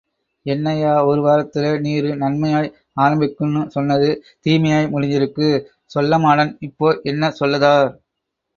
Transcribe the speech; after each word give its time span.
என்னய்யா... 0.45 0.93
ஒருவாரத்துல 1.03 1.73
நீரு 1.79 2.11
நன்மையாய் 2.21 2.69
ஆரம்பிக்குமுன்னு 2.97 3.63
சொன்னது 3.67 4.09
தீமையாய் 4.45 4.91
முடிஞ்சிருக்கு... 4.91 5.49
சொள்ளமாடன் 5.91 6.53
இப்போ 6.61 6.89
என்ன 7.05 7.33
சொல்லதார்? 7.39 7.89